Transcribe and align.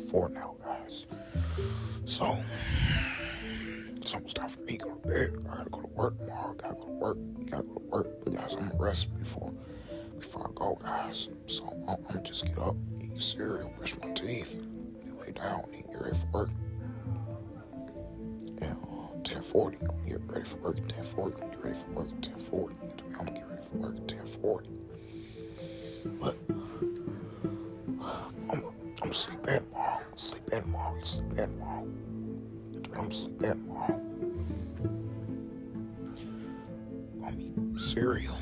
four 0.00 0.28
now, 0.28 0.54
guys. 0.64 1.06
So 2.04 2.36
it's 3.96 4.14
almost 4.14 4.36
time 4.36 4.48
for 4.48 4.60
me 4.60 4.78
to 4.78 4.84
go 4.84 4.90
to 4.94 5.08
bed. 5.08 5.44
I 5.50 5.56
gotta 5.58 5.70
go 5.70 5.80
to 5.82 5.86
work 5.88 6.18
tomorrow. 6.18 6.52
I 6.52 6.62
gotta 6.62 6.74
go 6.74 6.86
to 6.86 6.90
work. 6.92 7.18
I 7.40 7.44
gotta 7.44 7.62
go 7.62 7.74
to 7.74 7.80
work. 7.80 8.06
But 8.24 8.34
guys, 8.34 8.54
I'm 8.54 8.68
gonna 8.68 8.82
rest 8.82 9.16
before 9.18 9.52
before 10.18 10.48
I 10.48 10.50
go, 10.54 10.78
guys. 10.82 11.28
So 11.46 11.64
I'm, 11.66 11.88
I'm 11.88 12.02
gonna 12.04 12.22
just 12.22 12.46
get 12.46 12.58
up, 12.58 12.76
eat 13.02 13.22
cereal, 13.22 13.72
brush 13.76 13.94
my 14.02 14.10
teeth, 14.12 14.54
and 14.54 15.18
lay 15.20 15.32
down, 15.32 15.64
and 15.72 15.84
get 15.86 16.00
ready 16.00 16.16
for 16.16 16.26
work. 16.32 16.50
And 18.62 18.76
uh, 18.82 19.12
1040, 19.22 19.78
I'm 19.80 19.86
gonna 19.86 20.08
get 20.08 20.20
ready 20.26 20.44
for 20.44 20.56
work 20.58 20.76
at 20.76 20.82
1040. 20.96 21.34
I'm 21.34 21.40
gonna 21.40 21.54
get 21.56 21.64
ready 21.64 21.78
for 21.78 21.90
work 21.90 22.08
at 22.08 22.26
1040. 22.28 22.74
I'm 22.80 23.24
gonna 23.24 23.30
get 23.38 23.48
ready 23.48 23.62
for 23.62 23.76
work 23.76 23.96
at 23.96 24.12
1040. 24.12 24.68
But 26.20 26.36
I'm 33.10 33.16
sleep 33.16 33.42
in. 33.42 33.76
I'm 37.26 37.40
eating 37.40 37.76
cereal. 37.76 38.38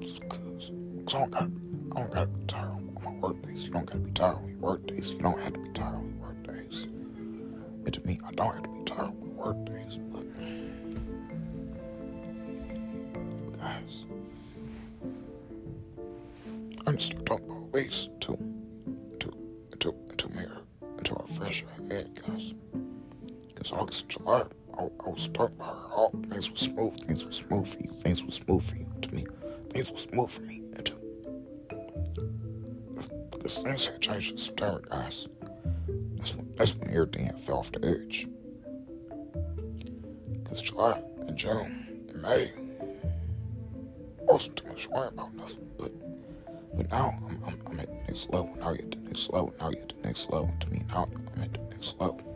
Cause, 0.00 0.20
cause 0.28 1.14
I 1.14 1.18
don't 1.18 1.30
gotta, 1.30 1.50
I 1.94 2.00
don't 2.00 2.12
gotta 2.12 2.26
be 2.26 2.44
tired 2.46 2.70
on 2.70 2.98
my 3.00 3.10
work 3.20 3.40
days. 3.42 3.66
You 3.66 3.70
don't 3.70 3.86
gotta 3.86 4.00
be 4.00 4.10
tired 4.10 4.34
on 4.34 4.48
your 4.48 4.58
work 4.58 4.84
days. 4.88 5.12
You 5.12 5.20
don't 5.20 5.38
have 5.38 5.52
to 5.52 5.60
be 5.60 5.70
tired 5.70 5.94
on 5.94 6.08
your 6.08 6.18
work 6.18 6.42
days. 6.44 6.88
And 7.84 7.94
to 7.94 8.04
me, 8.04 8.18
I 8.26 8.32
don't 8.32 8.52
have 8.52 8.64
to 8.64 8.68
be 8.68 8.82
tired 8.82 9.00
on 9.10 9.36
my 9.36 9.44
work 9.44 9.64
days. 9.64 10.00
But, 10.10 10.26
guys, 13.60 14.06
I'm 16.84 16.96
gonna 16.96 16.96
talking 16.96 17.46
about 17.46 17.72
race 17.72 18.08
to, 18.22 18.36
to, 19.20 19.32
to, 19.78 19.94
to 20.16 20.28
make 20.30 20.48
to 21.04 21.14
our 21.14 21.26
fresh 21.28 21.64
head, 21.88 22.20
guys. 22.26 22.54
Because 23.58 23.72
August 23.72 24.08
July, 24.08 24.44
I, 24.78 24.82
I 24.82 25.08
was 25.08 25.28
talking 25.34 25.56
about 25.56 25.74
her. 25.74 25.94
All 25.94 26.10
things 26.30 26.48
were 26.48 26.56
smooth. 26.56 26.96
Things 27.06 27.24
were 27.24 27.32
smooth 27.32 27.66
for 27.66 27.82
you. 27.82 27.90
Things 27.90 28.24
were 28.24 28.30
smooth 28.30 28.62
for 28.62 28.76
you. 28.76 28.86
To 29.02 29.14
me, 29.14 29.26
things 29.70 29.90
were 29.90 29.98
smooth 29.98 30.30
for 30.30 30.42
me. 30.42 30.62
And 30.76 30.78
uh, 30.78 30.82
to 30.82 30.94
because 33.32 33.62
things 33.62 33.86
had 33.86 34.00
changed 34.00 34.30
in 34.32 34.38
September, 34.38 34.80
guys. 34.88 35.26
That's 36.16 36.36
when, 36.36 36.52
that's 36.52 36.76
when 36.76 36.90
everything 36.90 37.26
had 37.26 37.40
fell 37.40 37.58
off 37.58 37.72
the 37.72 37.84
edge. 37.84 38.28
Because 40.34 40.62
July 40.62 41.02
and 41.26 41.36
June 41.36 42.06
and 42.10 42.22
May 42.22 42.52
I 44.20 44.32
wasn't 44.32 44.56
too 44.56 44.68
much 44.68 44.88
worried 44.88 45.14
about 45.14 45.34
nothing, 45.34 45.68
but 45.78 45.90
but 46.76 46.88
now 46.92 47.18
I'm, 47.26 47.42
I'm, 47.44 47.60
I'm, 47.66 47.80
at 47.80 47.88
the 47.88 48.12
next 48.12 48.30
level. 48.30 48.54
Now 48.60 48.70
you're 48.70 48.82
at 48.82 48.90
the 48.92 48.98
next 48.98 49.30
level. 49.30 49.52
Now 49.58 49.70
you're 49.70 49.82
at 49.82 49.88
the 49.88 50.06
next 50.06 50.30
level. 50.30 50.54
To 50.60 50.70
me, 50.70 50.84
now 50.88 51.08
I'm 51.36 51.42
at 51.42 51.52
the 51.52 51.74
next 51.74 51.98
level. 51.98 52.27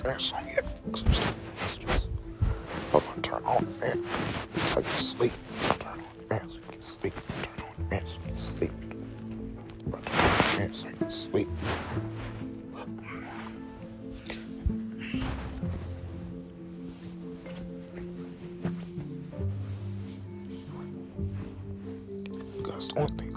Still, 0.00 1.34
it's 1.58 1.76
just, 1.76 2.10
but 2.90 3.06
I 3.06 3.20
turn 3.20 3.44
on 3.44 3.66
fan, 3.66 4.02
it's 4.54 4.76
like 4.76 4.86
you 4.86 4.92
sleep. 4.92 5.32
Turn 5.78 5.92
on 5.92 6.04
fan 6.28 6.48
so 6.48 6.54
you 6.56 6.62
can 6.70 6.80
sleep. 6.82 7.12
Turn 7.42 7.64
on 7.66 7.86
fan 7.90 8.06
so 8.06 8.16
you 8.16 8.26
can 8.26 8.38
sleep. 8.38 8.72
Turn 9.84 9.92
on 9.92 10.00
the 10.00 10.74
so 10.74 10.88
you 10.88 10.94
can 10.94 11.10
sleep. 11.10 11.48
Because 22.56 22.88
the 22.88 23.00
only 23.00 23.12
thing 23.16 23.32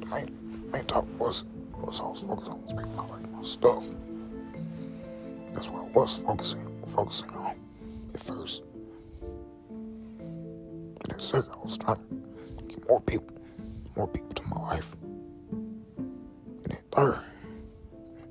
the 0.00 0.06
main, 0.06 0.70
main 0.72 0.84
topic 0.84 1.20
was 1.20 1.44
was 1.74 2.00
I 2.00 2.04
was 2.06 2.22
focused 2.22 2.50
on 2.50 2.62
making 2.74 2.96
my 2.96 3.06
like 3.06 3.30
my 3.32 3.42
stuff. 3.42 3.84
That's 5.54 5.68
what 5.68 5.84
I 5.84 5.88
was 5.92 6.18
focusing 6.18 6.70
focusing 6.86 7.30
on 7.30 7.56
at 8.14 8.20
first. 8.20 8.62
And 9.20 11.06
then 11.06 11.20
second, 11.20 11.50
I 11.52 11.58
was 11.64 11.78
trying 11.78 11.96
to 11.96 12.64
get 12.64 12.88
more 12.88 13.00
people, 13.00 13.36
more 13.96 14.08
people 14.08 14.30
to 14.30 14.42
my 14.48 14.60
life. 14.60 14.96
And 15.02 16.64
then 16.64 16.78
third, 16.92 17.20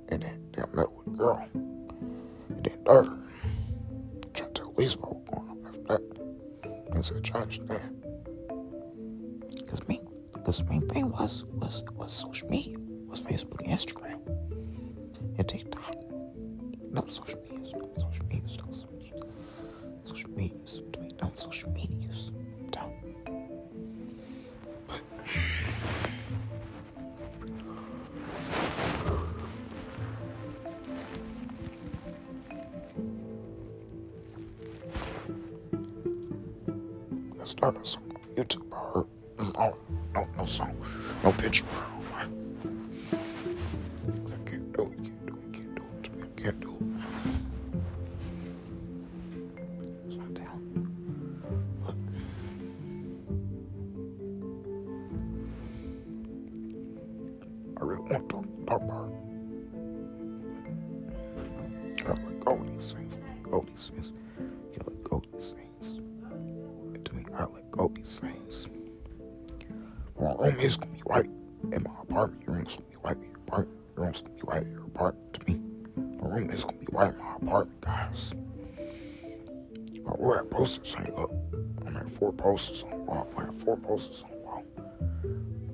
and 0.10 0.22
then, 0.24 0.46
I 0.58 0.76
met 0.76 0.92
with 0.92 1.08
a 1.08 1.12
girl. 1.12 1.48
And 1.54 2.64
then 2.64 2.78
third, 2.86 3.10
trying 4.34 4.54
to 4.54 4.62
tell 4.62 4.74
Lisa 4.78 5.00
what 5.00 5.16
was 5.16 5.26
going 5.26 5.50
on 5.50 5.66
after 5.68 5.82
that. 5.88 6.02
Things 6.94 7.10
had 7.10 7.24
changed 7.24 7.68
then. 7.68 8.04
Cause 9.68 9.88
me, 9.88 10.02
the 10.34 10.66
main 10.70 10.88
thing 10.90 11.12
was 11.12 11.46
was 11.54 11.84
was 11.96 12.14
social 12.14 12.50
media, 12.50 12.78
was 13.06 13.22
Facebook 13.22 13.62
and 13.62 13.70
Instagram, 13.70 14.14
and. 14.14 14.19
No 16.92 17.06
social 17.08 17.40
media, 17.52 17.78
no 17.78 17.90
social 17.98 18.26
media, 18.26 18.58
no 18.66 18.74
social, 18.74 19.20
social 20.04 20.30
media, 20.32 20.58
no 21.22 21.32
social 21.36 21.70
media. 21.72 22.10
No. 22.76 22.94
But 37.30 37.42
I 37.42 37.46
started 37.46 37.86
some 37.88 38.04
YouTube. 38.36 38.66
I 38.74 38.76
heard 38.94 39.08
no, 39.38 39.78
no, 40.16 40.28
no 40.38 40.46
song, 40.46 40.76
no 41.24 41.32
picture. 41.34 41.66
Do 46.40 46.50
it 46.50 46.62
to 46.62 46.68
me, 46.84 47.02
I 47.02 47.12
can't 47.22 47.30
do 50.10 50.20
I'm 50.22 50.34
down. 50.34 50.62
But 51.86 51.96
I 57.82 57.86
really 57.86 58.02
want 58.02 58.30
to 58.30 58.66
talk 58.66 58.82
about. 58.82 59.14
I 62.06 62.10
let 62.12 62.40
go 62.46 62.52
of 62.54 62.68
these 62.74 62.92
things. 62.94 63.18
I 63.18 63.20
let 63.28 63.44
go 63.44 63.58
of 63.60 63.66
these 63.68 63.88
things. 63.94 64.12
You 64.74 64.82
let 64.86 65.04
go 65.04 65.18
of 65.18 65.26
these 65.34 65.54
things. 65.54 66.00
And 66.94 67.06
to 67.06 67.16
me, 67.16 67.26
I 67.38 67.44
let 67.46 67.70
go 67.72 67.86
of 67.86 67.96
these 67.96 68.20
things. 68.20 68.68
My 70.20 70.34
room 70.34 70.60
is 70.60 70.78
gonna 70.78 70.92
be 70.94 71.00
white. 71.02 71.30
In 71.72 71.84
my 71.84 71.92
apartment, 72.02 72.44
your 72.48 72.56
room's 72.56 72.76
gonna 72.76 72.90
be 72.90 72.96
white. 72.96 73.18
Your 73.22 73.38
apartment, 73.48 73.80
your 73.96 74.06
room's 74.06 74.22
gonna 74.22 74.36
be 74.36 74.42
white. 74.42 74.68
Your 74.68 74.84
apartment, 74.84 75.34
to 75.34 75.52
me, 75.52 75.62
room 76.30 76.50
is 76.52 76.64
gonna 76.64 76.78
be 76.78 76.86
white. 76.88 77.18
My 77.18 77.36
apartment, 77.36 77.82
guys. 77.82 78.34
My 80.04 80.14
wall 80.16 80.36
had 80.36 80.50
posters 80.50 80.94
hang 80.94 81.14
up. 81.16 81.32
I'm 81.86 81.98
at 81.98 82.10
four 82.12 82.32
posters 82.34 82.84
on 82.84 82.92
the 82.92 82.98
wall. 82.98 83.32
I 83.38 83.46
have 83.46 83.56
four 83.64 83.78
posters 83.78 84.24
on 84.24 84.32
the 84.32 84.38
wall. 84.38 84.64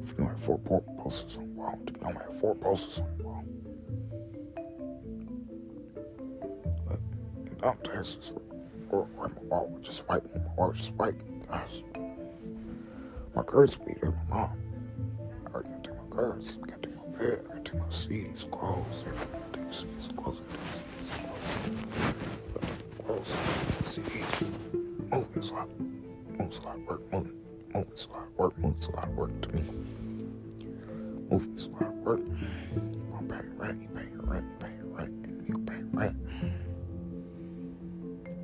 If 0.04 0.10
you 0.10 0.16
don't 0.18 0.28
have 0.28 0.40
four 0.40 0.60
po- 0.60 0.84
posters 0.98 1.38
on 1.38 1.48
the 1.48 1.54
wall, 1.54 1.80
I'm 2.06 2.18
at 2.18 2.40
four 2.40 2.56
posters 2.56 3.00
on 3.00 3.18
the 3.18 3.24
wall. 3.24 3.44
But 6.88 7.00
in 7.52 7.58
Dumb 7.58 7.78
Texas, 7.84 8.34
or, 8.90 9.08
or 9.18 9.28
my 9.30 9.42
wall 9.44 9.80
just 9.82 10.08
white. 10.08 10.24
My 10.36 10.54
wall 10.56 10.72
just 10.72 10.94
white, 10.94 11.48
guys. 11.48 11.84
My 13.36 13.42
will 13.42 13.68
be 13.86 13.94
there, 14.02 14.12
my 14.30 14.38
mom. 14.38 14.58
I 15.46 15.50
already 15.52 15.70
got 15.70 15.84
to 15.84 15.90
take 15.90 16.10
my 16.10 16.16
curtains. 16.16 16.58
I 16.64 16.68
got 16.68 16.82
to 16.82 16.90
take 16.90 16.95
got 17.20 17.66
to 17.66 17.76
my 17.78 17.86
CDs, 17.86 18.50
clothes, 18.52 19.04
everything. 19.08 19.42
I 19.54 19.58
take 19.58 19.68
CDs, 19.68 20.16
clothes, 20.16 20.42
everything. 20.42 20.84
Clothes, 23.06 23.34
CDs. 23.84 24.46
Moving's 25.12 25.50
a 25.52 25.54
lot. 25.54 25.70
Moves 26.38 26.58
a 26.58 26.62
lot 26.64 26.76
of 26.76 26.82
work. 26.88 27.02
Moving. 27.14 27.42
Moving's 27.74 28.06
a 28.06 28.10
lot 28.12 28.24
of 28.28 28.38
work. 28.38 28.58
Moves 28.58 28.88
a 28.88 28.92
lot 28.92 29.08
of 29.08 29.16
work 29.16 29.42
to 29.42 29.50
me. 29.54 29.64
Moving's 31.32 31.66
a 31.66 31.70
lot 31.70 31.84
of 31.84 31.94
work. 31.94 32.20
I'm 33.18 33.28
paying 33.28 33.58
rent. 33.58 33.82
You 33.82 33.88
paying 33.96 34.22
rent. 34.22 34.46
You 34.52 34.58
paying 34.60 34.94
rent. 34.94 35.26
And 35.26 35.48
you 35.48 35.58
paying 35.60 35.92
rent. 35.94 36.18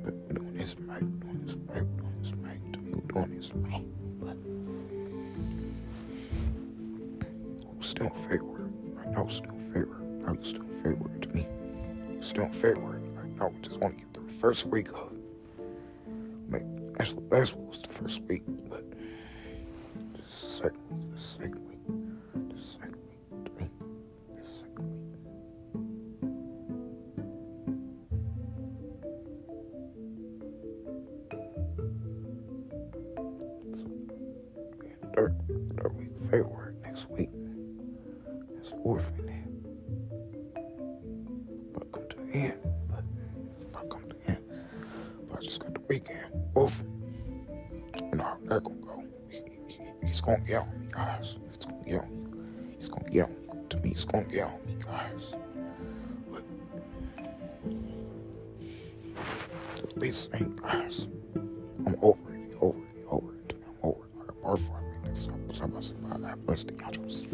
But 0.04 0.14
we're 0.14 0.32
doing 0.34 0.54
this 0.56 0.76
right. 0.80 1.02
We're 1.02 1.08
doing 1.08 1.42
this 1.44 1.56
right. 1.68 1.84
We're 1.84 1.98
doing 1.98 2.22
this 2.22 2.32
right. 2.38 2.72
To 2.72 2.78
me, 2.80 2.94
we're 2.94 3.12
doing 3.12 3.30
this 3.36 3.50
right. 3.54 3.86
But 4.20 4.36
still 7.84 8.06
in 8.06 8.12
Now, 9.12 9.24
it's 9.24 9.36
still 9.36 9.58
February. 9.72 10.04
Now 10.24 10.32
it's 10.32 10.48
still 10.48 10.64
February 10.82 11.20
to 11.20 11.28
me. 11.28 11.46
Still 12.20 12.48
February. 12.48 13.00
Right 13.14 13.36
now, 13.36 13.48
we 13.48 13.60
just 13.60 13.78
want 13.78 13.98
to 13.98 14.04
get 14.04 14.14
through 14.14 14.26
the 14.26 14.32
first 14.32 14.66
week 14.66 14.88
of. 14.88 15.12
Like, 16.48 16.64
actually, 16.98 17.26
last 17.30 17.56
week 17.56 17.68
was 17.68 17.78
the 17.78 17.88
first 17.90 18.22
week, 18.22 18.42
but 18.70 18.84
the 18.90 20.22
second 20.26 20.78
week. 20.90 21.10
The 21.10 21.18
second 21.18 21.60
week. 21.68 21.78
The 22.54 22.60
second 22.60 22.96
week 23.06 23.20
to 23.44 23.50
me. 23.60 23.68
The 24.34 24.46
second 24.48 24.86
week. 24.96 25.18
So, 33.76 33.86
yeah, 34.84 34.96
third, 35.14 35.32
third 35.76 35.92
week 35.96 36.10
week. 36.30 36.61
It's 38.82 38.88
fourth 38.88 39.12
in 39.18 39.26
there. 39.26 39.44
But 41.72 41.92
come 41.92 42.08
to 42.08 42.16
the 42.16 42.34
end. 42.36 42.54
But, 42.88 43.04
but 43.72 43.88
come 43.88 44.08
to 44.08 44.16
the 44.16 44.30
end. 44.30 44.38
But 45.28 45.38
I 45.38 45.42
just 45.42 45.60
got 45.60 45.74
the 45.74 45.80
weekend. 45.88 46.32
Oof. 46.58 46.82
You 47.94 48.16
know 48.16 48.24
how 48.24 48.38
that 48.42 48.64
gonna 48.64 48.80
go. 48.80 49.04
He, 49.30 49.36
he, 49.68 49.78
he's 50.04 50.20
gonna 50.20 50.40
get 50.40 50.62
on 50.62 50.80
me, 50.80 50.86
guys. 50.90 51.36
He's 51.46 51.64
gonna 51.64 51.84
get 51.84 52.00
on 52.00 52.10
me. 52.66 52.74
He's 52.76 52.88
gonna 52.88 53.08
get 53.08 53.24
on 53.24 53.30
me. 53.30 53.36
To 53.68 53.76
me, 53.78 53.88
he's 53.90 54.04
gonna 54.04 54.24
get 54.24 54.46
on 54.46 54.66
me, 54.66 54.74
guys. 54.84 55.34
But 56.28 56.44
at 59.84 59.96
least 59.96 60.30
ain't 60.34 60.60
guys. 60.60 61.06
I'm 61.86 61.96
over 62.02 62.34
it. 62.34 62.56
Over 62.60 62.78
it. 62.80 63.06
Over 63.08 63.32
it. 63.34 63.54
I'm 63.64 63.76
over 63.90 64.04
it. 64.04 64.10
I 64.20 64.26
got 64.26 64.42
bar 64.42 64.56
five 64.56 64.82
minutes. 65.02 65.28
I'm 65.28 65.70
about 65.70 65.82
to 65.82 65.88
say, 65.88 65.94
I 66.12 66.18
got 66.18 66.46
busted. 66.46 66.80
Y'all 66.80 66.90
just. 66.90 67.28